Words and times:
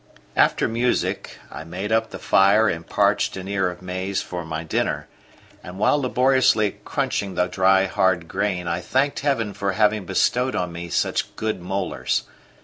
After 0.35 0.67
music 0.67 1.37
I 1.51 1.63
made 1.63 1.91
up 1.91 2.09
the 2.09 2.17
fire 2.17 2.67
and 2.67 2.87
parched 2.87 3.37
an 3.37 3.47
ear 3.47 3.69
of 3.69 3.83
maize 3.83 4.19
for 4.19 4.43
my 4.43 4.63
dinner, 4.63 5.07
and 5.63 5.77
while 5.77 6.01
laboriously 6.01 6.77
crunching 6.83 7.35
the 7.35 7.45
dry 7.45 7.85
hard 7.85 8.27
grain 8.27 8.67
I 8.67 8.79
thanked 8.81 9.19
Heaven 9.19 9.53
for 9.53 9.73
having 9.73 10.05
bestowed 10.07 10.55
on 10.55 10.71
me 10.71 10.89
such 10.89 11.35
good 11.35 11.61
molars. 11.61 12.23